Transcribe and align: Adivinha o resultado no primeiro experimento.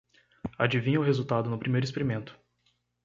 Adivinha 0.57 0.99
o 0.99 1.03
resultado 1.03 1.47
no 1.47 1.59
primeiro 1.59 1.85
experimento. 1.85 2.35